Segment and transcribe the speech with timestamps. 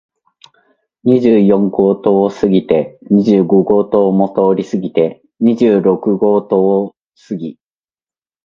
[1.03, 6.95] 二十四号棟を過ぎて、二十五号棟も通り過ぎて、二十六号棟を
[7.29, 7.59] 過ぎ、